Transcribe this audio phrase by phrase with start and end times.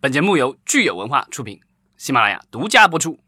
[0.00, 1.58] 本节目由聚友文化出品，
[1.96, 3.18] 喜马拉雅独家播出。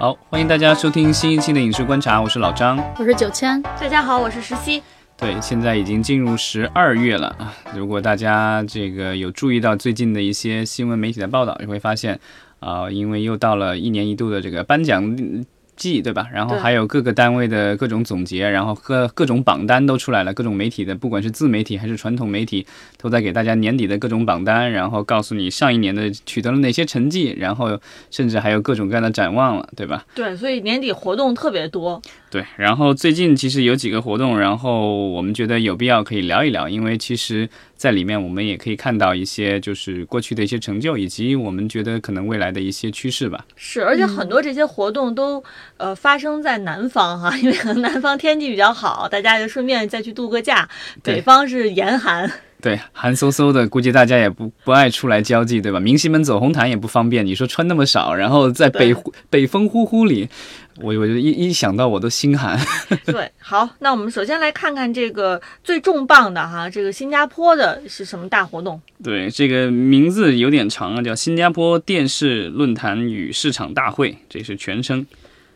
[0.00, 4.82] 好，欢迎大家收听新一期的《影视观察》，我是老张，我是九千，大家好，我是石溪。
[5.18, 7.52] 对，现在已经进入十二月了啊！
[7.76, 12.18] 如果大家这个有注意到最近的一些新闻媒体的报道，你会发现
[12.60, 15.14] 啊，因为又到了一年一度的这个颁奖。
[15.76, 16.26] 季对吧？
[16.32, 22.66] 然后还有各个单位的各种总结，然后各各种榜单都出来了，各种媒体的，不管是自媒体还是传统媒体，
[22.96, 27.78] 都在给大家年底的各种榜单，然后告诉你上一年的取得了哪些成绩，然后
[28.10, 30.04] 甚至还有各种各样的展望了，对吧？
[30.14, 32.00] 对，所以年底活动特别多。
[32.30, 37.48] 对，然后最近其实有几个活动，然后我们觉得有必要可以聊一聊，因为其实
[37.84, 43.44] 在里面我们也可以看到一些就是过去的一些成就，以及我们觉得可能未来的一些趋势吧。
[43.56, 45.44] 是，而且很多这些活动都
[45.76, 50.66] 呃发生在南方哈，因为可能南方天气比较好，大家就顺便再去度个假。
[51.02, 52.32] 北方是严寒。
[52.64, 55.78] 对，寒飕飕的，估计大家也不不爱出来交际，对吧？
[55.78, 57.26] 明星们走红毯也不方便。
[57.26, 58.96] 你说穿那么少，然后在北
[59.28, 60.26] 北风呼呼里，
[60.80, 62.58] 我我就一一想到我都心寒。
[63.04, 68.80] 对， 好，那我们首先来看看这个最重磅的哈，这个新加坡的是什么大活动？
[69.02, 75.04] 对，这个名字有点长啊，叫新加坡电视论坛与市场大会，这是全称。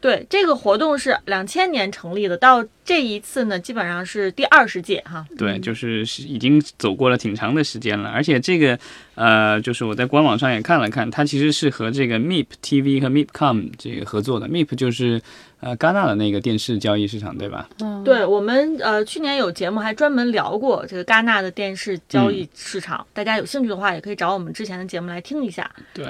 [0.01, 5.27] 对，这个活动是两千年成立的，到这一次呢，基本上是第二十届哈。
[5.37, 8.79] 对，就是已经走过了挺长的时间了，而且这个
[9.17, 14.49] 呃，就是我在官网上也看了看，它其实是和这个 MIP TV 和 MIPCOM 这个合作的。
[14.49, 15.21] MIP 就是
[15.61, 17.69] 呃戛纳的那个电视交易市场，对吧？
[17.81, 25.71] 嗯，对我们呃去年有节目还专门聊过这个戛纳的电视交易市场，大家有兴趣的话也可以找我们之前的节目来听一下。
[25.93, 26.07] 对。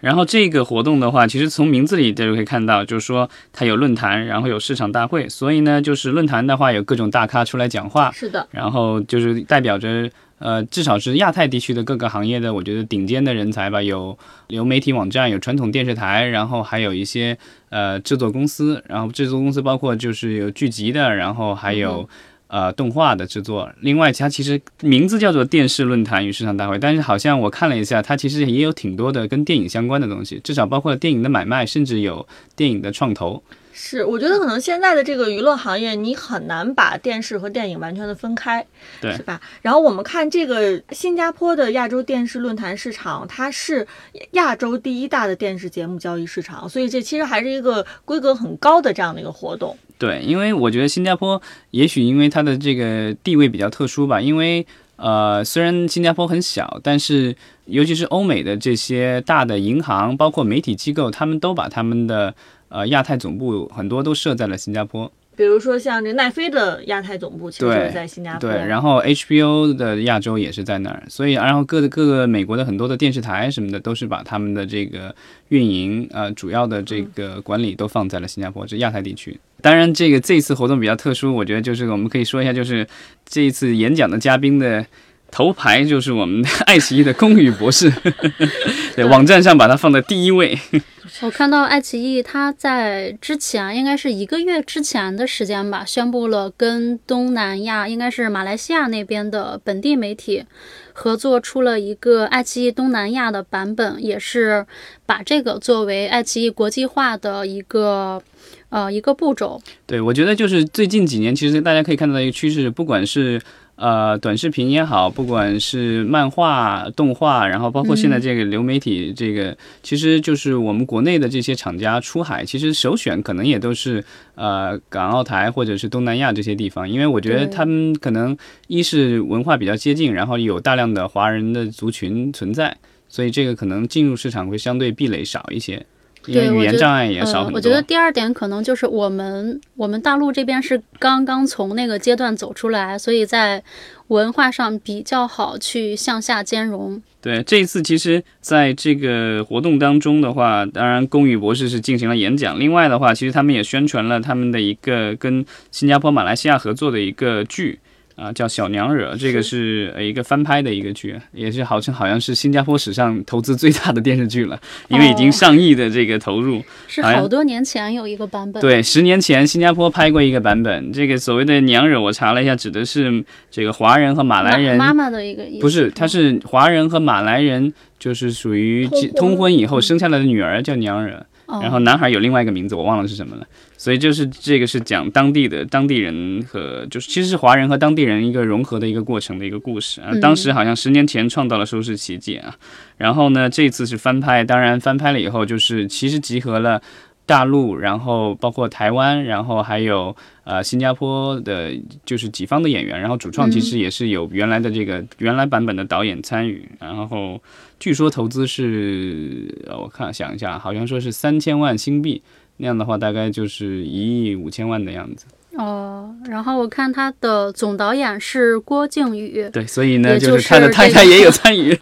[0.00, 8.46] 然后这个活动的话，其实从名字里大家可以看到，就是说它有论坛，然后有市场大会，所以呢，就是论坛的话有各种大咖出来讲话，是的。
[8.52, 10.08] 然后就是代表着，
[10.38, 17.36] 呃，至少是亚太地区的各个行业的，我觉得顶尖的人才吧，有流媒体网站，有传统电视台，然后还有一些
[17.70, 22.08] 呃制作公司，然后制作公司包括就是有剧集的，然后还有。
[22.50, 23.70] 呃，动画的制作。
[23.80, 32.26] 另外，它其实名字叫做电视论坛与市场大会，但是好像我看了一下，它其实也有挺多的跟电影相关的东西，至少包括电影的买卖，甚至有
[32.56, 33.42] 电影的创投。
[33.80, 38.66] 是，我觉得可能现在的这个娱乐行业，你很难把电视和电影完全的分开，
[39.00, 39.40] 对，是吧？
[39.62, 43.86] 然后我们看这个新加坡的亚洲电视论坛市场，它是
[44.32, 49.78] 亚洲第一大的电视节目交易市场，所以这其实还是一个规格很高的这样的一个活动。
[49.96, 51.40] 对，因为我觉得新加坡
[51.70, 57.36] 也许因为它的这个地位比较特殊吧，因为呃，虽然新加坡很小，但是
[57.66, 62.34] 尤其是欧美的这些大的银行，包括媒体机构，他们都把他们的
[62.68, 65.10] 呃亚太总部很多都设在了新加坡。
[65.36, 75.14] 比如说像这奈飞的亚太总部其实就是在新加坡，对，然后 HBO 的亚洲也是在那儿，所以然后各各个美国的很多的电视台什么的都是把他们的这个
[75.50, 79.38] 运营呃主要的这个管理都放在了新加坡，这亚太地区。
[79.60, 82.84] 当然，这个这次活动比较特殊，我觉得就是我们可以说一下，就是
[83.24, 84.84] 这一次演讲的嘉宾的
[85.30, 87.92] 头牌就是我们爱奇艺的宫羽博士，
[88.96, 90.58] 对，网站上把它放在第一位。
[91.22, 100.44] 我看到爱奇艺，它在之前应该是一个月之前的时间吧，宣布了跟东南亚，应该是马来西亚那边的本地媒体
[100.92, 104.64] 合作，出了一个爱奇艺东南亚的版本，也是
[105.06, 108.22] 把这个作为爱奇艺国际化的一个
[108.68, 109.60] 呃一个步骤。
[109.86, 113.40] 对，我觉得就是最近几年，其实大家可以看到一个趋势，不管是。
[113.78, 128.36] 呃，短视频也好，不管是漫画、动画，然后包括现在这个流媒体，这个其实就是我们国内的这些厂家出海，其实首选可能也都是呃港澳台或者是东南亚这些地方，因为我觉得他们可能
[128.66, 132.76] 一是文化比较接近，然后有大量的华人的族群存在，
[133.08, 135.86] 所以这个可能进入市场会相对壁垒少一些。
[136.32, 137.56] 对，语言障碍也少很多。
[137.56, 143.62] 我觉得第二点可能就是我们我们大陆这边是刚刚从那个阶段走出来，所以在
[144.08, 147.00] 文化上比较好去向下兼容。
[147.20, 157.80] 对，这一次其实在这个活动当中的话，当然龚宇博士是进行了演讲，另外的话，其实他们也宣传了他们的一个跟新加坡、马来西亚合作的一个剧。
[158.18, 166.60] 啊，叫小娘惹，这个是呃一个翻拍的一个剧，也是好像好像是新加坡史上投资最大的电视剧了，因为已经上亿的这个投入。
[166.88, 168.60] 是好多年前有一个版本。
[168.60, 170.92] 对，十年前新加坡拍过一个版本。
[170.92, 175.60] 这个所谓的娘惹，我查了一下，指的是这个华人和马来人妈妈的一个意思。
[175.60, 181.24] 不是，他是华人和马来人，就是属于通婚以后生下来的女儿叫娘惹。
[181.48, 183.46] 哦然后男孩有另外一个名字，我忘了是什么了。
[183.76, 190.10] 所以就是这个是讲当地的当地人和就是其实是华人和当地人一个融合的一个过程的一个故事啊。
[190.12, 192.54] 嗯当时好像十年前创造了收视奇迹啊，
[192.96, 196.80] 然后呢这次是翻拍，当然翻拍了以后就是其实集合了。
[197.28, 201.76] 大陆，然后包括台湾，然后还有呃新加坡的，
[202.06, 207.38] 就是几方的演员，然后主创其实也是有原来的这个原来版本的导演参与，然后
[207.78, 212.22] 据说投资是，我看想一下，好像说是三千万新币，
[212.56, 215.26] 那样的话大概就是一亿五千万的样子。
[215.58, 221.76] 哦，然后我看他的总导演是郭靖宇，对，所以呢，就是是他的太太也有参与，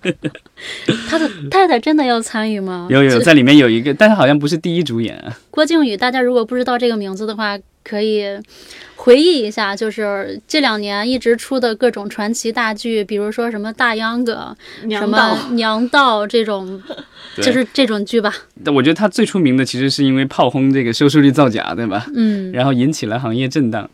[1.06, 2.88] 他的太太真的要参与吗？
[2.88, 5.36] 有有在里面有一个，但是好像不是第一主演啊。
[5.50, 8.24] 郭靖宇，大家如果不知道这个名字的话，可以
[8.96, 14.56] 回忆一下，就是这两年一直出的各种传奇大剧，比如说什么大秧歌、
[14.90, 16.82] 什么娘道这种，
[17.36, 18.34] 就是这种剧吧。
[18.64, 22.06] 但我觉得它最出名的其实是因为炮轰这个收视率造假，对吧？
[22.14, 23.88] 嗯，然后引起了行业震荡。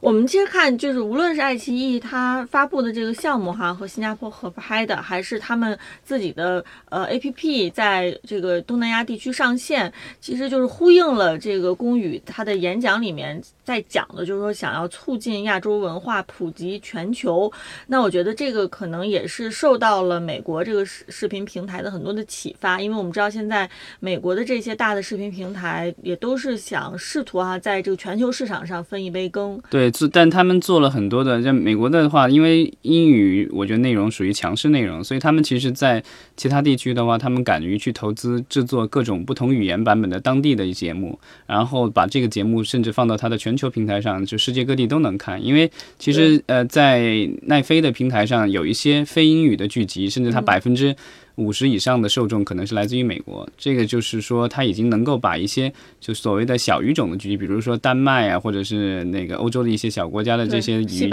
[0.00, 17.50] 我们其实看，就是无论是爱奇艺它发布的这个项目哈，和新加坡合拍的，还是他们自己的呃 APP 在这个东南亚地区上线，其实就是呼应了这个龚宇他的演讲里面在讲的，就是说想要促进亚洲文化普及全球。
[17.86, 23.68] 那我觉得这个可能也是受到了美国这个视视频平台的很多的启发，因为我们知道现在
[24.00, 29.60] 美国的这些大的视频平台也都是想试图啊，在这个全球市场上分一杯羹。
[29.70, 36.02] 对，做但他们做了很多的，像美国的话，因为英语我觉得内容属于强势内容，所以他们其实在
[36.36, 45.44] 其他地区的话，他们敢于去投资制作各种不同语言版本的当地的节目，然后把这个节目甚至放到它的全球平台上，就世界各地都能看。
[45.44, 50.94] 因为其实呃，在奈飞的平台上有一些非英语的剧集，甚至它百分之。
[51.36, 61.10] 五十以上的受众可能是来自于美国，这个就是说，它已经能够把一些就所谓的小语种的聚集，比如说丹麦啊，或者是那个欧洲的一些小国家的这些语种，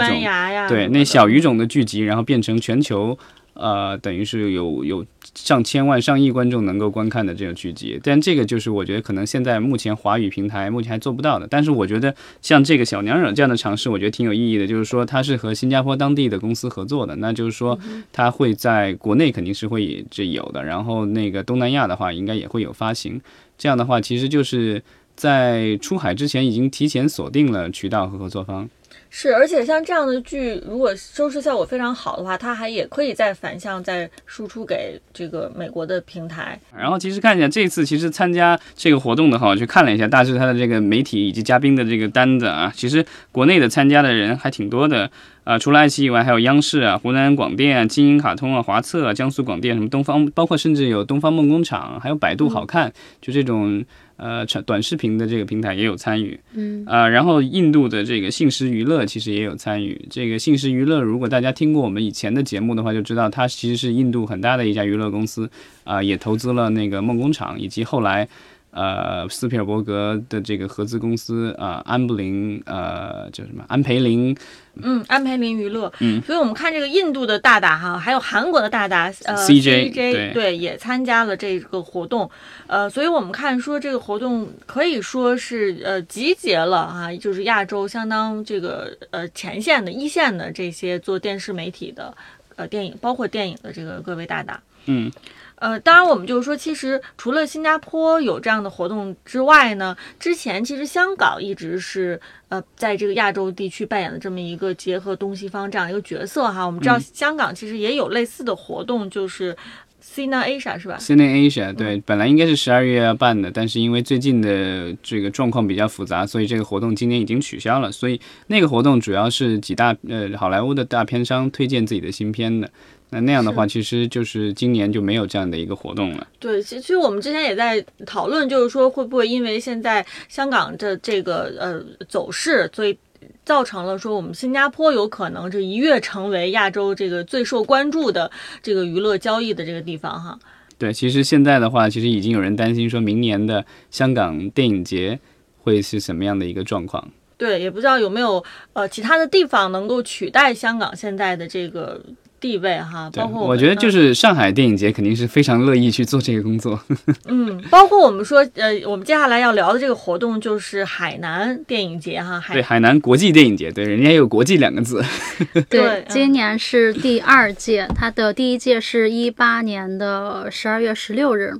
[0.68, 3.18] 对那小语种的聚集，然后变成全球，
[3.54, 7.98] 呃，等于是有有上千万、上亿观众能够观看的这种剧集。
[8.02, 11.46] 但这个就是我觉得可能现在目前华语平台目前还做不到的。
[11.48, 14.66] 但是我觉得像这个小娘惹这样的尝试，我觉得挺有意义的。
[14.66, 17.78] 就是说它是和新加坡当地的公司合作的，那就是说
[18.12, 23.20] 它会在国内肯定是会这有的，然后那个东南亚的话应该也会有发行。
[23.56, 24.82] 这样的话，其实就是
[25.14, 28.68] 在出海之前已经提前锁定了渠道和合作方。
[29.16, 36.58] 是，而且像这样的剧，如果收视效果非常好的话，它还也可以再反向再输出给这个美国的平台。
[36.76, 45.08] 然后其实看一下这次其实参加这个活动的话，我去看了一下大致它的这个媒体以及嘉宾的这个单子啊，其实国内的参加的人还挺多的。
[45.44, 52.90] 啊，除了爱奇艺以外，还有央视啊、湖南广电啊、金鹰卡通啊、华策啊、江苏广电什么东方，包括甚至有东方梦工厂，还有百度好看，
[53.20, 53.84] 就这种
[54.16, 56.38] 呃长短视频的这个平台也有参与。
[56.54, 60.00] 嗯，啊，然后印度的这个信实娱乐其实也有参与。
[60.10, 65.50] 这个信实娱乐，如果大家听过我们以前的节目的话，就知道它其实是印度很大的一家娱乐公司，
[65.84, 68.28] 啊、也投资了那个梦工厂，以及后来。
[68.74, 73.64] 呃，斯皮尔伯格的这个合资公司啊、安布林，呃，叫什么？
[73.68, 74.36] 安培林，
[74.82, 82.28] 嗯，安培林娱乐，嗯，所以我们看这个印度的大大哈，还有韩国的大大，呃 CJ 对对也参加了这个活动，
[82.66, 92.12] 呃，所以我们看说这个活动可以说是呃集结了啊，就是亚洲相当这个呃前线的一线的这些做电视媒体的
[92.56, 94.62] 呃电影，包括电影的这个各位大大。
[94.86, 95.10] 嗯，
[95.56, 106.66] 呃，当然，我们就是说，其实除了新加坡有这样的活动之外呢，之前其实香港一直是呃，在这个亚洲地区扮演的这么一个结合东西方这样一个角色哈。
[106.66, 109.56] 我们知道嗯香港其实也有类似的活动，就是
[110.04, 117.90] Cine Asia 是吧？Cine Asia 对，本来应该是十二月要办的，但是因为最近的这个状况比较复杂，所以这个活动今年已经取消了。
[117.90, 122.70] 所以那个活动主要是几大呃好莱坞的大片商推荐自己的新片的。
[123.10, 126.26] 那那样的话，其实就是今年就没有这样的一个活动了。
[126.40, 132.96] 对，其其实我们之前也在讨论，就是说会不会因为现在香港的这个呃走势，所以
[133.44, 138.30] 造成了说我们新加坡有可能这一跃成为亚洲这个最受关注的
[138.62, 140.38] 这个娱乐交易的这个地方哈。
[140.76, 145.20] 对，其实现在的话，其实已经有人担心说明年的香港电影节
[145.62, 147.08] 会是什么样的一个状况。
[147.36, 152.00] 对，也不知道有没有呃其他的地方能够取代香港现在的这个
[152.44, 156.78] 地位哈，包括，我觉得就嗯是上海电影节肯定是非常乐意去做这个工作。
[157.24, 165.02] 嗯，包括我们说呃，我们接下来要聊的这个活动就是海南电影节哈，海对，海南国际电影节，对，人家有国际两个字。
[165.70, 171.54] 对今年是第二届，它的第一届是一八年的十二月十六日。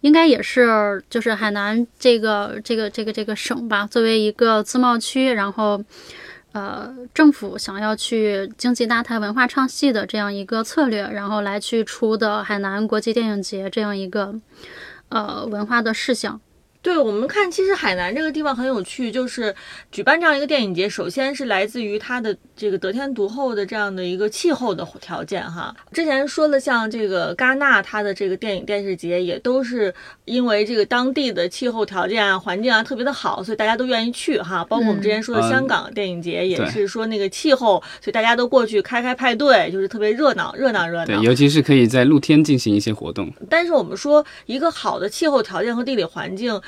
[0.00, 5.84] 应该也是就是海南这个这个这个这个省吧，作为一个自贸区，然后。
[6.56, 14.34] 呃，政府想要去经济搭台、文化唱戏的这样一个策略，然后来去出的海南国际电影节这样一个
[15.10, 16.40] 呃文化的事项。
[16.86, 19.52] 对我们看，其实海南这个地方很有趣，就是
[19.90, 25.74] 举办这样一个电影节，首先是来自于它的这个得天独厚的这样的一个气候的条件哈。
[25.90, 29.92] 之前说的像这个戛纳，它的这个电影电视节也都是
[30.26, 34.64] 因为这个当地的气候条件啊、环境啊特别的好，所以大家都愿意去哈。
[34.68, 41.06] 包括我们之前说的香港电影节，也是说那个气候，所以大家都过去开开派对，就是特别热闹热闹热闹。
[41.06, 43.28] 对，尤其是可以在露天进行一些活动。
[43.50, 46.60] 但是我们说一个好的气候条件和地理环境。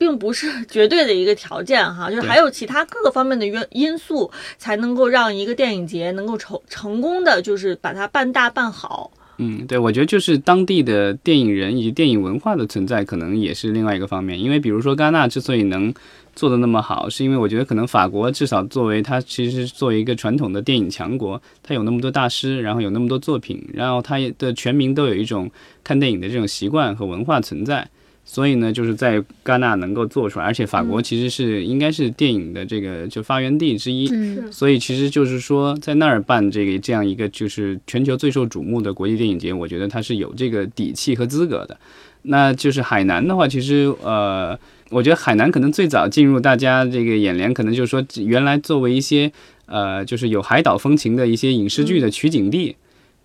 [0.00, 9.10] 并不是 绝对的一个条件哈，就是还有其他各个方面的因因素，才能够让一个电影节能够成成功的，就是把它办大办好。
[9.36, 14.40] 嗯，对，我觉得就是当地的电影人以及电影文化的存在，可能也是另外一个方面。
[14.40, 15.92] 因为比如说戛纳之所以能
[16.34, 25.50] 做的那么好，是因为我觉得可能法国至少作为它其实作为一个传统的电影强国，它有那么多大师，然后有那么多作品，然后它的全民都有一种
[25.84, 27.86] 看电影的这种习惯和文化存在。
[28.24, 34.08] 所以呢，就是在戛纳能够做出来，而且法国其实是应该是电影的这个就发源地之一，
[34.52, 41.76] 所以其实就是说在那儿办这个这样一个就是全球最受瞩目的国际电影节，我觉得它是有这个底气和资格的。
[42.22, 44.56] 那就是海南的话，其实呃，
[44.90, 49.32] 我觉得海南可能最早进入大家这个眼帘，可能就是说原来作为一些
[49.66, 52.76] 呃就是有海岛风情的一些影视剧的取景地，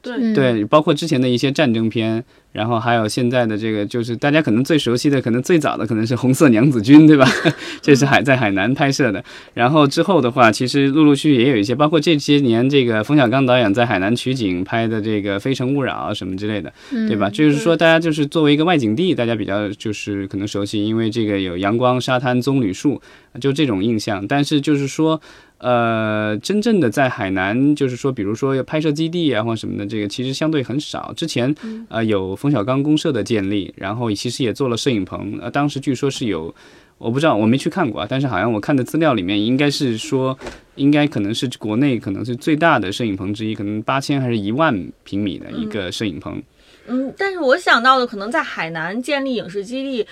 [0.01, 2.25] 对对，包括之前的一些战争片。
[2.55, 7.27] 然后还有现在的这个，就是大家可能最熟悉的，可能最早的可能是《红色娘子军》，对吧？
[7.83, 9.21] 这是海在海南拍摄的。
[9.53, 16.71] 然后之后的话，其实陆陆续续也有一些，包括这些年这个冯小刚导演在海南取景拍的这个《非诚勿扰》什么之类的，
[17.09, 17.29] 对吧？
[17.29, 23.01] 就是说大家就是作为一个外景地，大家比较就是可能熟悉，因为这个有阳光、沙滩、棕榈树，
[23.41, 24.25] 就这种印象。
[24.25, 25.19] 但是就是说。
[25.57, 31.13] 呃，真正的在海南，就是说，比如说拍摄基地啊，或什么的，这个其实相对很少。
[31.15, 31.55] 之前
[31.87, 35.39] 呃有冯小刚公社的建立，然后其实也做了摄影棚。
[35.41, 36.53] 呃，当时据说是有，
[36.99, 40.37] 我不知道，我没去看过啊，但是好像我看的资料里面，应该是说，
[40.75, 46.39] 应该可能是国内可能是最大的摄影棚之一，可能八千还是一万平米的一个摄影棚。
[46.85, 50.05] 嗯，但是我想到的可能在海南建立影视基地。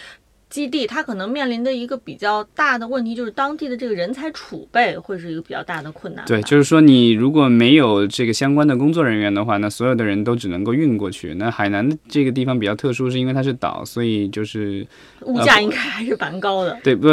[0.54, 6.24] 基地，它可能面临的一个比较大的问题，就是当地的这个人才储备会是一个比较大的困难。
[6.28, 11.34] 对，就是说你如果没有这个相关的工作人员的话，那所有的人都只能够运过去。
[11.40, 14.86] 那海南这个地方比较特殊，是因为它是岛，所以就是
[15.22, 16.78] 物价应该还是蛮高的。
[16.84, 17.10] 对，不，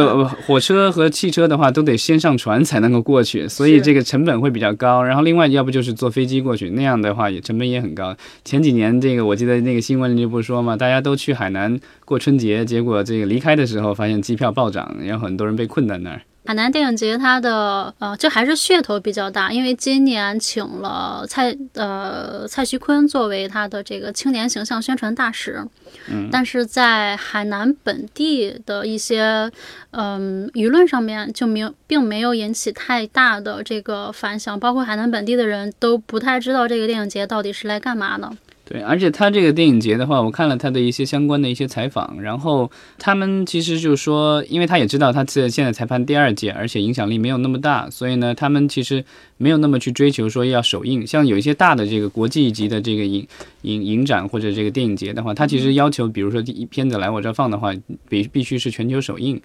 [0.46, 5.02] 火车和汽车的话都得先上船才能够过去，所以这个成本会比较高。
[5.02, 8.14] 然后另外，要不就是坐飞机过去，那样的话也成本也很高。
[8.44, 13.29] 前几年这个我记得那个新闻里不是说嘛，大家都去海南过春节，结果这个。
[13.30, 16.20] 离开的时候发现机票暴涨，然后很多人被困在那儿。
[16.46, 25.62] 海南电影节它的呃，就还是噱头比较大，因为今年请了蔡呃蔡徐坤作为他的这个青年形象宣传大使。
[26.08, 29.48] 嗯，但是在海南本地的一些
[29.92, 38.32] 嗯舆论上面就没有，并没有引起太大的这个反响，包括海南本地的人都不太知道这个电影节到底是来干嘛的。
[38.72, 49.04] 对，而且他这个电影节的话，我看了他的一些相关的一些采访，然后他们其实就是说，因为他也知道他现现在才办第二届，而且影响力没有那么大，所以呢，他们其实
[49.38, 51.04] 没有那么去追求说要首映。
[51.04, 53.26] 像有一些大的这个国际级的这个影
[53.62, 57.74] 影影展或者这个电影节的话，他其实要求，比如说第一片子来我这放的话，
[58.08, 59.42] 必必须是全球首映。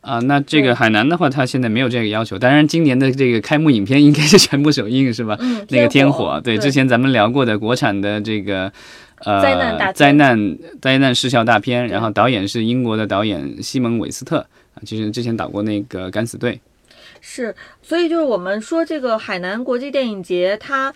[0.00, 2.38] 啊，那这个海南的话，它现在没有这个要求。
[2.38, 5.36] 当然，今年的这个开幕影片应该是全部首映，是吧？
[5.40, 8.72] 嗯，那个《天火》对，之前咱们聊过的国产的这个
[9.24, 14.38] 呃灾难大灾难灾难视效大片，然后导演是英国的导演西蒙韦斯特
[14.74, 16.52] 啊，其实之前导过那个《敢死队》。
[17.20, 20.94] 是，所以就是我们说这个海南国际电影节，它。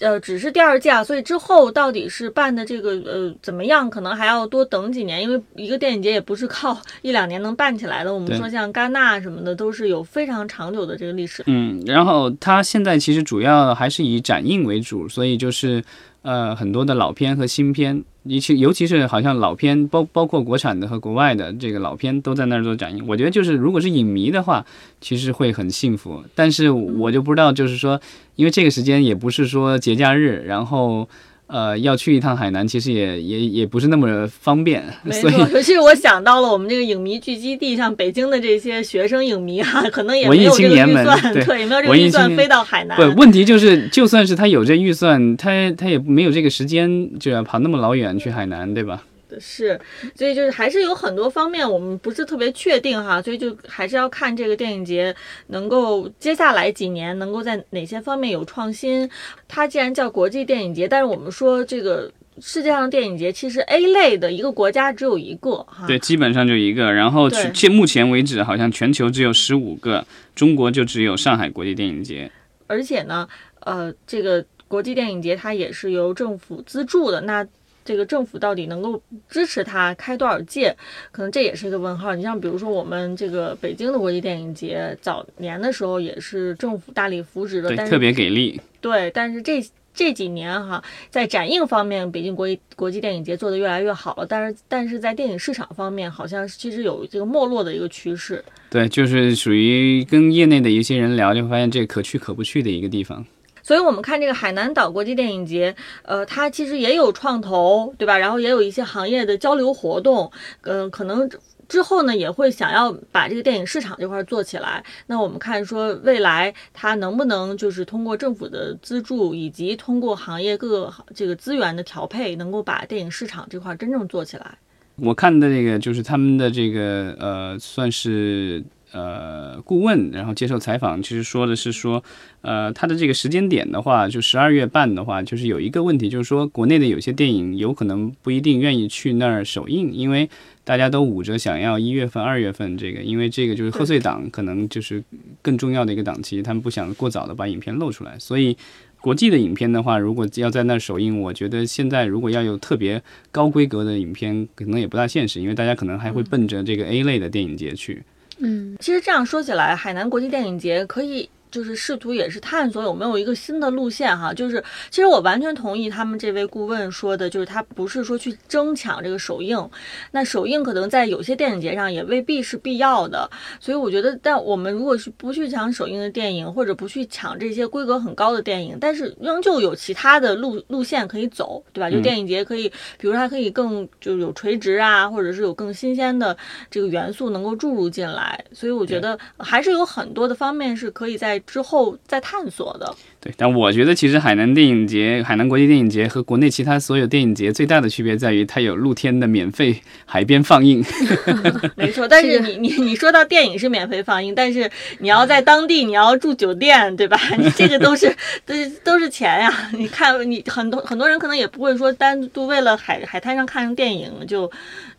[0.00, 8.12] 呃，只是第二届，所以之后到底是办的这个呃怎么样，可能还要多等几年，因为一个电影节也不是靠 一两年能办起来的。
[8.12, 11.42] 我们说像戛纳什么的，都是有非常长久的这个历史。
[11.46, 15.82] 嗯，然后它现在其实主要还是以展映为主，所以就是
[16.22, 18.04] 呃很多的老片和新片。
[18.24, 23.04] 尤其尤其是好像老片，包包括国产的和国外的这个老片都在那儿做展映。
[23.06, 24.64] 我觉得就是如果是影迷的话，
[25.00, 26.22] 其实会很幸福。
[26.34, 28.00] 但是我就不知道，就是说，
[28.36, 31.08] 因为这个时间也不是说节假日，然后。
[31.54, 34.82] 呃，要去一趟海南，其实也也也不是那么方便。
[35.04, 42.96] 没错， 尤其是我想到了我们这个影迷聚集地，像北京的这些学生影迷啊， 可能也没有这个预算，对， 也没有这个预算飞到海南。
[42.96, 49.04] 不，问题就是，就算是他有这预算，他他也没有这个时间，就要跑那么老远去海南，对吧？
[49.40, 49.80] 是，
[50.14, 55.14] 所以就是还是有很多方面我们不是特别确定哈，所以就还是要看这个电影节
[55.48, 59.08] 能够接下来几年能够在哪些方面有创新。
[59.48, 65.86] 它既然叫国际电影节，但是我们说这个世界上的电影节其实 A 类的一个国家只有一个哈。
[65.86, 66.92] 对，基本上就一个。
[66.92, 70.04] 然后对去目前为止，好像全球只有十五个，
[70.34, 72.30] 中国就只有上海国际电影节。
[72.66, 73.28] 而且呢，
[73.60, 77.46] 呃，这个国际电影节它也是由政府资助的，那
[77.84, 80.74] 这个政府到底能够支持它开多少届，
[81.12, 82.14] 可能这也是一个问号。
[82.14, 88.60] 你像比如说我们这个北京的国际电影节，早年的时候也是政府大力扶持的，对，特别给力。
[88.80, 89.64] 对，但是这
[89.94, 98.44] 这几年哈，在展映方面，北京国际国际电影节做得越来越好了，但是但是在电影市场方面，好像是其实有这个没落的一个趋势。
[98.70, 103.24] 对，就是属于跟业内的一些人聊，就发现这可去可不去的一个地方。
[103.64, 108.18] 所以，我们看这个海南岛国际电影节，呃，它其实也有创投，对吧？
[108.18, 110.30] 然后也有一些行业的交流活动，
[110.60, 111.28] 嗯、可能
[111.66, 114.84] 之后呢也会想要把这个电影市场这块做起来。
[115.06, 124.58] 那我们看说未来它能不能就是通过政府的资助，以及通过行业各个这个资源的调配，能够把电影市场这块真正做起来。
[124.96, 128.62] 我看的这个就是他们的这个呃，算是
[128.94, 132.02] 呃顾问，然后接受采访，其实说的是说，
[132.40, 140.30] 呃，他的这个时间点的话，就十二月半的话，就是有一个问题，就是说国内的有些电影有可能不一定愿意去那儿首映，因为
[140.62, 145.02] 大家都捂着想要一月份、二月份这个，因为这个就是贺岁档，可能就是
[145.42, 148.56] 更重要的一个档期，他们不想过早的把影片露出来，所以。
[149.04, 158.02] 国际的影片的话，如果要在那儿首映，我觉得现在如果要有特别高规格的影片，可能也不大现实，因为大家可能还会奔着这个 A 类的电影节去。
[158.02, 158.76] 嗯，嗯。
[158.80, 164.34] 其实这样说起来，海南国际电影节可以就是试图也是探索有没有一个新的路线哈。
[164.34, 169.70] 就是其实我完全同意他们这位顾问说的，就是他不是说去争抢这个首映，
[170.10, 173.30] 那首映可能在有些电影节上也未必是必要的。
[173.60, 181.88] 所以我觉得，但我们如果是不去抢首映的电影，或者不去抢这些规格很高的电影，但是仍旧有其他的路路线可以走，对吧？
[181.88, 182.68] 就嗯电影节可以，
[182.98, 186.36] 比如它可以更就是有垂直啊，或者是有更新鲜的
[186.70, 188.44] 这个元素能够注入进来。
[188.52, 192.94] 所以我觉得还是有很多的方面是可以在之后再探索的。
[193.20, 200.84] 对，但我觉得其实海南电影节、海南国际电影节和国内其他所有电影节最大的区别在于，它有露天的免费海边放映。
[201.76, 207.18] 没错，但是你你你说到电影是免费放映，但是你要在当地你要住酒店，对吧？
[207.38, 209.70] 你这个都是都是都是钱呀。
[209.72, 214.50] 你看，你很多很多人可能也不会说单独为了海海滩上看电影就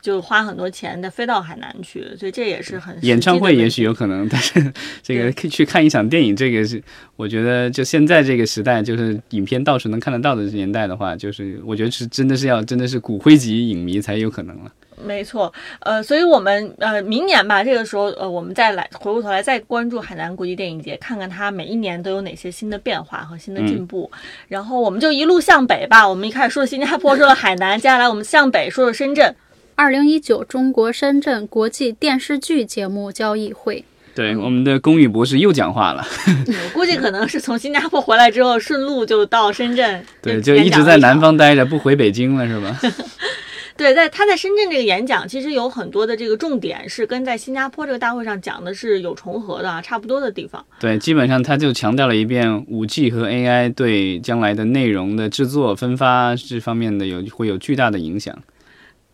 [0.06, 3.92] 就花很多钱再飞到海南去，所以这也是很演唱会也许有。
[3.92, 6.80] 可能，但是 这个去看一场电影，这个是
[7.16, 14.72] 我觉得就现在这个时代，就是影片到处能看得到的年代的话，就是我觉得是真的是要真的是骨灰级影迷才有可能了。
[15.04, 24.12] 没错，呃，所以我们呃明年吧，这个时候呃，我们再来回过头来再关注海南国际电影节，看看它每一年都有哪些新的变化和新的进步。
[24.48, 29.34] 然后我们就一路向北吧，我们一开始说了新加坡，说了海南，接下来我们向北说说深圳。
[29.78, 33.84] 二零一九中国深圳国际电视剧节目交易会。
[34.16, 36.02] 对，我们的龚宇博士又讲话了，
[36.48, 41.20] 我估计可能是从新加坡回来之后，顺路就到深圳， 对，就一直在南。
[41.20, 42.80] 方待着，不回北京了是吧？
[43.76, 50.66] 对，在他在深圳这个演讲，其实有很多的这个重点是跟在新加坡这个大会上讲的是有重合的啊，差不多的地方。
[50.80, 58.34] 对，基本上他就强调了一遍五 G 和 AI 对将来的内容的制作、分发这方面的有会有巨大的影响。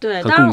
[0.01, 0.51] 对，当然、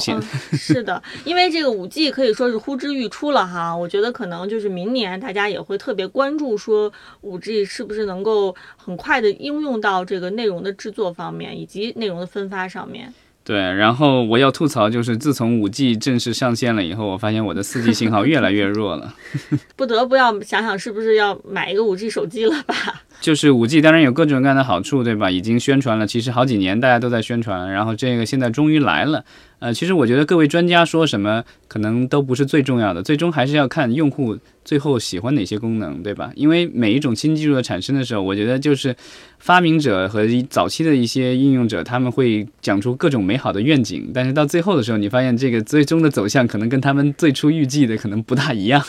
[0.52, 3.74] 是的，因为这个五 G 可以说是呼之欲出了哈。
[3.74, 13.14] 我觉得可能就是明年大家也会特别关注，说五 G 是不是能够很快的应用到这个内容的制作方面，以及内容的分发上面。
[13.48, 19.14] 对，然后我要吐槽就是，自从五 G 正式上线了以后，我发现我的四 G 信号越来越弱了。
[19.74, 22.74] 不得不要想想是不是要买一个五 G 手机了吧？
[23.22, 25.30] 就是五 G 当然有各种各样的好处，对吧？
[25.30, 29.24] 已经宣传了，其实好几年大家都在宣传，然后这个现在终于来了。
[29.60, 36.30] 呃，其实我觉得各位专家说什么可能都不是最重要的，最终还是要看用户最后喜欢哪些功能，对吧？
[36.36, 38.94] 因为每一种新技术的产生的时候，我觉得就是
[39.40, 48.84] 发明者和早期的一些应用者，他们会讲出各种美好的愿景，但是到最后的时候，你发现这个最终的走向可能跟他们最初预计的可能不大一样。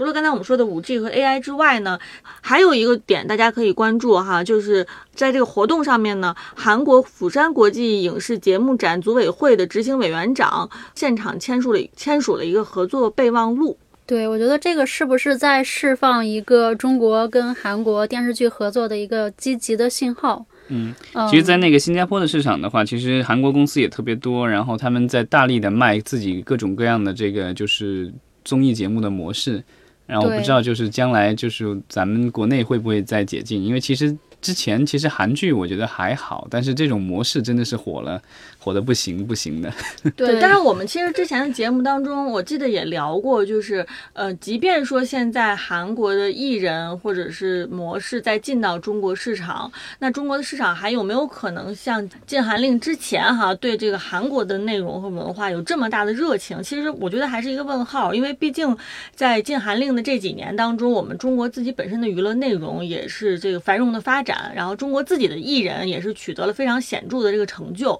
[0.00, 1.98] 除了刚才我们说的五 G 和 AI 之外呢，
[2.40, 13.76] 还有一个点大家可以关注哈，就是在这个活动上面呢，韩国釜山国际影视节目展组委会的执行委员长现场签署了签署了一个合作备忘录。
[14.06, 20.46] 对，我觉得这个是不是在释放一个中国跟韩国电视剧合作的一个积极的信号？
[20.68, 28.10] 嗯，嗯其实，在那个新加坡的市场的话，其实韩国公司也特别多，然后他们在大力的卖自己各种各样的这个就是
[28.46, 29.62] 综艺节目的模式。
[30.10, 33.62] 然后我不知道，就是将来就是咱们国内会不会再解禁？
[33.62, 38.20] 因为其实之前其实韩剧我觉得还好，但是这种模式真的是火了，
[38.60, 39.72] 火的不行不行的。
[40.14, 56.62] 对，对但是我们其实之前的节目当中，我记得也聊过，就是呃，即便说现在韩国的艺人或者是模式在进到中国市场，那中国的市场还有没有可能像禁韩令之前哈，对这个韩国的内容和文化有这么大的热情？
[56.62, 58.76] 其实我觉得还是一个问号，因为毕竟
[59.14, 67.98] 在禁韩令的这几年当中，我们中国自己本身的娱乐内容也是这个繁荣的发展，然后中国自己的艺人也是取得了非常显著的这个成就。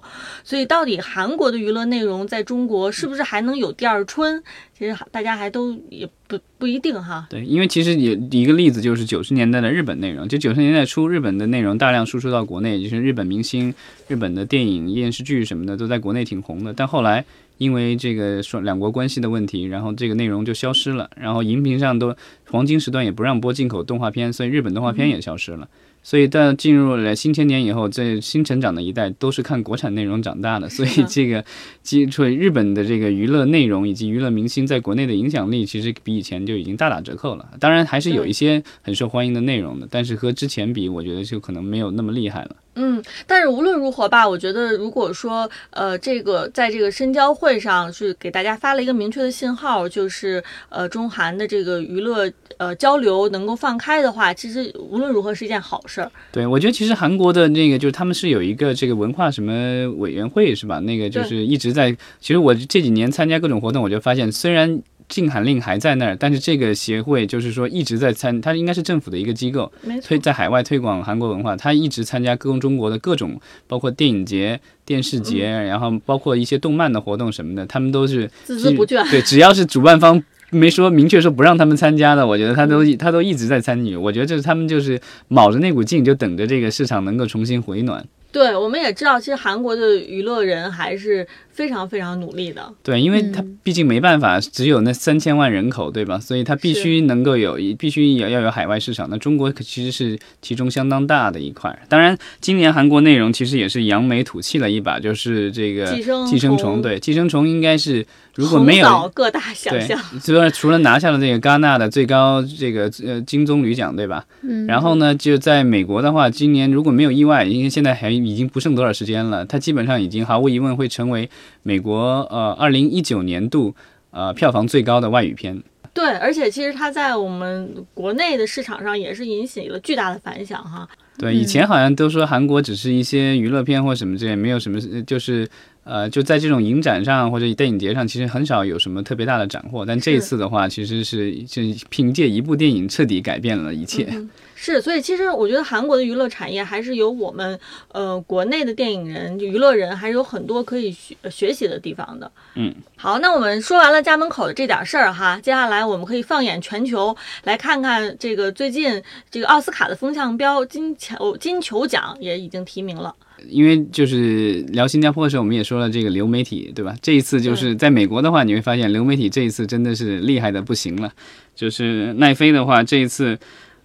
[0.51, 4.43] 所以，到底韩国的娱乐内容在中国是不是还能有第二春？
[4.77, 7.25] 其实大家还都也不不一定哈。
[7.29, 13.73] 对，因为其实有一个例子就是九十年代的日本内容，就九十年代初日本的内容大量输出到国内，就是日本明星、
[14.09, 16.73] 日本的电影、电视剧什么的都在国内挺红的。
[16.73, 17.23] 但后来
[17.57, 22.13] 因为这个说两国关系的问题，然后这个内容就消失了，然后荧屏上都
[22.49, 25.69] 黄金时段也不让播进口动画片，所以日本动画片也消失了。
[26.03, 31.43] 所以到进入了新千年以后，这新成长的一代都是看国产内容长大的，所以这个
[31.83, 37.49] 基础日本的这个娱乐内容以及娱乐明星在国内的影响力，其实比以前就已经大打折扣了。
[37.59, 42.55] 当然还是有一些很受欢迎的内容的，但是和之前比，我觉得就可能没有那么厉害了。
[42.75, 56.09] 嗯，但是无论如何吧，我觉得如果说呃，这个在这个深交会上是给大家发了一个明确的信号，就是呃，中韩的这个娱乐呃交流能够放开的话，其实无论如何是一件好事儿。
[56.31, 60.79] 对，我觉得其实韩国的那个就是他们是有一个这个文化什么委员会是吧？
[60.79, 61.91] 那个就是一直在。
[62.21, 64.81] 其实我这几年参加各种活动，我就发现虽然。
[65.09, 69.69] 禁韩令还在那儿，但是这个协会就是说一直在参，它应该是政府的一个机构，
[70.01, 79.03] 推，在海外推广韩国文化，它一直参加各种中国的各种，包括电影节、电视节，然后包括一些动漫的活动什么的，他们都是孜孜不倦。
[79.11, 83.95] 对，只要是主办方没说明确说不让他们参加的，我觉得他都他都一直在参与。
[83.95, 88.05] 我觉得就是他们就是卯着那股劲，就等着这个市场能够重新回暖。
[88.31, 91.27] 对，我们也知道，其实韩国的娱乐人还是
[91.61, 92.73] 非常非常努力的。
[92.81, 96.17] 对，因为他嗯毕竟没办法，只有那三千万人口，对吧？
[96.17, 99.07] 所以他必须能够有，必须也要有海外市场。
[99.11, 101.77] 那中国可其实是其中相当大的一块。
[101.87, 106.81] 当然，今年韩国内容其实也是扬眉吐气了一把，就是这个寄生寄生虫。
[106.81, 109.11] 对，寄生虫应该是如果没有。
[109.13, 114.25] 各大奖对项，，除了除了拿下了这个戛纳的最高这个呃金棕榈奖，对吧？
[114.41, 121.29] 嗯，然后呢，就在美国的话，今年如果没有意外，因为现在还已经不剩多少时间了，它基本上已经毫无疑问会成为
[121.63, 123.73] 美国呃二零一九年度
[124.11, 125.61] 呃票房最高的外语片。
[125.93, 130.87] 对，而且其实它在我们国内的市场上也是引起了巨大的反响哈。
[131.17, 135.49] 对，嗯以前好像都说韩国只是一些娱乐片或什么之类，没有什么呃就是。
[135.83, 139.83] 呃，就在这种影展上或者电影节上，其实很少有什么特别大的斩获。
[139.83, 144.07] 但这一次的话，其实是就凭借一部电影彻底改变了一切。
[144.11, 144.29] 嗯
[144.63, 147.59] 是，所以其实我觉得韩国的娱乐产业还是有我们
[147.93, 152.31] 呃国内的电影人、娱乐人还是有很多可以学学习的地方的。
[152.53, 163.15] 嗯，好，那我们说完了家门口的这点事儿哈，接下来我们可以放眼全球，来看看这个最近这个奥斯卡的风向标金球金球奖也已经提名了。
[163.49, 166.95] 因为就是聊新加坡的时候，我们也说了这个流媒体，对吧？
[167.01, 171.11] 这一次就是在美国的话，你会发现流媒体这一次真的是厉害的不行了。
[171.55, 173.39] 就是奈飞的话，这一次，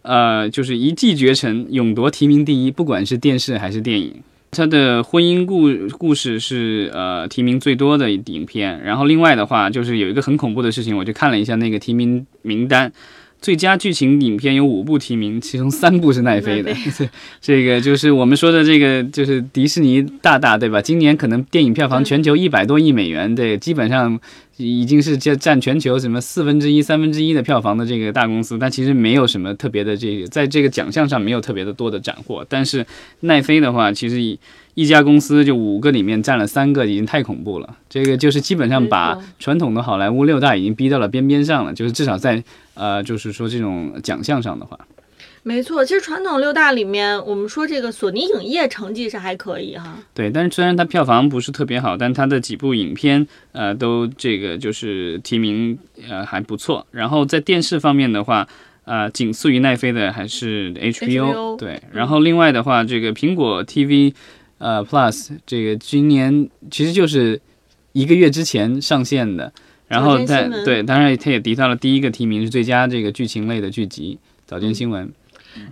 [0.07, 4.15] 呃，就是一骑绝尘，勇夺提名第一，不管是电视还是电影。
[4.53, 12.91] 他的婚姻故故事是呃提名最多的影片，然后另外的话就是有一个很恐怖的事情，我就看了一下那个提名名单，
[13.43, 16.79] 最佳剧情影片有五部提名，其中三部是奈飞的奈。
[17.43, 20.81] 这个就是我们说的这个，就是迪士尼大大，对吧？
[20.81, 24.19] 今年可能电影票房全球一百多亿美元，对，基本上
[24.57, 32.45] 已经是占占全球什么四分之一、三分之一的票房的这个大公司，它其实没有什么特别的这个，在这个奖项上没有特别的多的斩获。
[32.49, 32.87] 但是
[33.21, 34.39] 奈飞的话，其实一
[34.75, 37.77] 一家公司就五个里面占了三个，已经太恐怖了。
[37.89, 42.43] 这个就是基本上把传统的好莱坞六大已经逼到了边边上了，就是至少在
[42.75, 44.79] 呃，就是说这种奖项上的话。
[45.47, 49.97] 没错，其实传统六大里面，我们说这个索尼影业成绩是还可以哈。
[50.13, 55.79] 对，但是虽然它票房不是特别好，但它的几部影片呃都这个就是提名
[56.09, 56.85] 呃还不错。
[56.91, 58.49] 然后在电视方面的话，
[58.87, 61.31] 呃仅次于奈飞的还是 HBO。
[61.31, 64.13] HBO 对，然后另外的话，这个苹果 TV
[64.59, 67.41] 呃 Plus 这个今年其实就是
[67.93, 69.53] 一个月之前上线的。
[69.87, 75.07] 然后在对，当然它也提到了第一个提名是最佳这个剧情类的剧集《早间新闻》。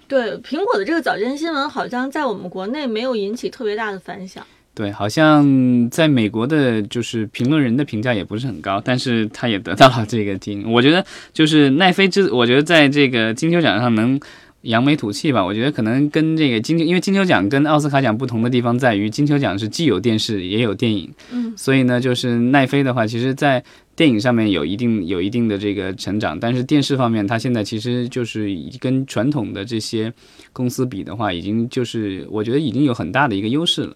[0.06, 4.44] 对苹果的这个早间新闻，好像在我们国内没有引起特别大的反响。
[4.76, 10.68] 对，好像在美国的，就是评论人的评价也不是很高，但是他也得到了这个金。
[10.68, 14.18] 我觉得就是奈飞之，我觉得在这个金球奖上能
[14.64, 15.42] 扬眉吐气吧。
[15.42, 23.62] 我觉得可能跟这个金球，因为金球奖跟奥斯卡奖不同的地方在于，金球奖是既有电视也有电影，嗯，所以呢，就是奈飞的话，其实在
[23.96, 28.48] 电影上面有一定有一定的这个成长，但是电视方面，它现在其实就是
[28.80, 30.12] 跟传统的这些
[30.52, 33.94] 公司比的话，已经就是我觉得已经有很大的一个优势了。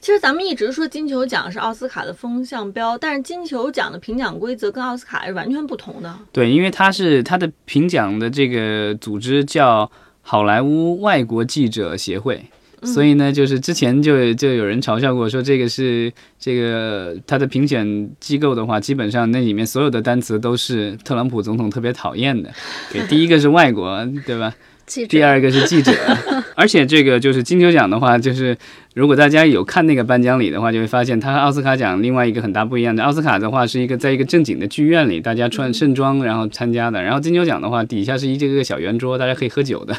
[0.00, 6.14] 其实咱们一直说金球奖是奥斯卡的风向标，但是金球奖的评奖规则跟奥斯卡是完全不同的。
[6.32, 9.90] 对，因为它是它的评奖的这个组织叫
[10.22, 12.44] 好莱坞外国记者协会，
[12.82, 22.50] 所以呢，就是之前就就有人嘲笑过，说这个是这个它的评选机构的话，基本上那里面所有的单词都是特朗普总统特别讨厌的。
[22.92, 24.54] 对，第一个是外国，对吧？
[24.92, 25.92] 记者第二个是记者，
[26.54, 28.54] 而且这个就是金球奖的话，就是
[28.94, 33.02] 如果大家有看那个颁奖礼的话，就会发现它和奥斯卡奖另外一个很大不一样的。
[33.02, 39.96] 奥斯卡的话是一个在一个正经的剧院里，大家穿盛装然后参加的，然后金球奖的话底下是一这个小圆桌，大家可以喝酒的。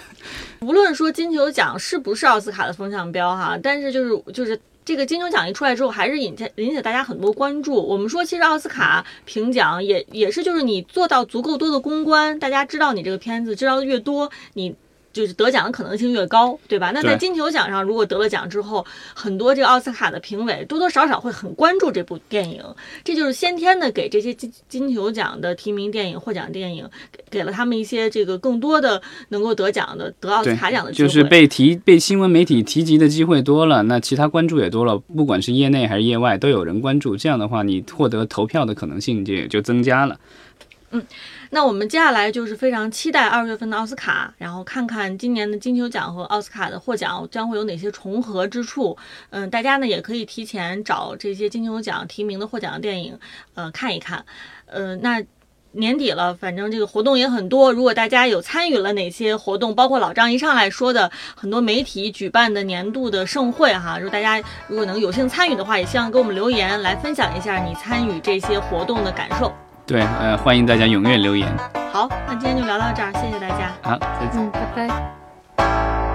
[0.60, 4.60] 无论说金球奖是不是奥斯卡的风向标哈，但是就是就是。
[4.86, 7.74] 这个金球奖一出来之后，还是引起引起大家很多关注。
[7.74, 14.76] 我们说，其实奥斯卡评奖也也是，就是你做到足够多的公关，大家知道你这个片子，知道的越多，你
[15.14, 16.92] 就是得奖的可能性越高，对吧？
[16.92, 22.64] 那在金球奖上，如果得了奖之后，很多这个奥斯卡的评委多多少少会很关注这部电影，
[23.04, 31.08] 这就是先天的给这些金金球奖的提名电影、获奖电影给给了他们一些这个更多的能够得奖的、得奥斯卡奖的，机会。
[31.08, 40.20] 就是被提被新闻媒体提及的机会多了，那其他关注也多了，不管是业内还是业外都有人关注，这样的话，你获得投票的可能性就也就增加了。
[40.94, 41.06] 嗯
[41.50, 48.98] 那我们接下来就是非常期待二月份的奥斯卡，然后看看今年的金球奖和奥斯卡的获奖将会有哪些重合之处。
[49.32, 53.20] 嗯，大家呢也可以提前找这些金球奖提名的获奖的电影，
[53.56, 54.26] 呃，看一看。
[54.68, 55.22] 呃，那。
[55.76, 57.74] 年底了，反正这个活动也很多。
[57.74, 69.52] 如果大家有参与了哪些活动，包括老张一上来说的很多媒体举办的年度的盛会哈，如果大家如果能有幸参与的话，也希望给我们留言来分享一下你参与这些活动的感受。
[69.86, 71.48] 对，呃，欢迎大家踊跃留言。
[71.92, 73.72] 好，那今天就聊到这儿，谢谢大家。
[73.82, 74.42] 好，再见。
[74.42, 74.88] 嗯，拜
[75.58, 76.13] 拜。